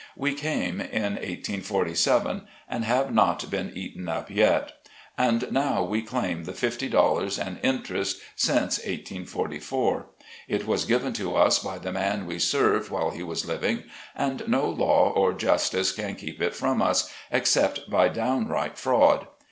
We 0.15 0.33
came 0.33 0.81
in 0.81 1.13
1847, 1.21 2.47
and 2.67 2.83
have 2.85 3.13
not 3.13 3.47
been 3.51 3.71
eaten 3.75 4.09
up 4.09 4.29
FREEDOM. 4.29 4.41
27 4.41 4.65
yet. 4.65 4.87
And 5.15 5.51
now 5.51 5.83
we 5.83 6.01
claim 6.01 6.45
the 6.45 6.53
fifty 6.53 6.89
dollars, 6.89 7.37
and 7.37 7.59
interest, 7.61 8.17
since 8.35 8.79
1844. 8.79 10.07
It 10.47 10.65
was 10.65 10.85
given 10.85 11.13
to 11.13 11.35
us 11.35 11.59
by 11.59 11.77
the 11.77 11.91
man 11.91 12.25
we 12.25 12.39
served 12.39 12.89
while 12.89 13.11
he 13.11 13.21
was 13.21 13.45
living, 13.45 13.83
and 14.15 14.41
no 14.47 14.67
law 14.67 15.11
or 15.11 15.33
justice 15.33 15.91
can 15.91 16.15
keep 16.15 16.41
it 16.41 16.55
from 16.55 16.81
us, 16.81 17.13
except 17.29 17.87
by 17.87 18.09
downright 18.09 18.79
fraud. 18.79 19.27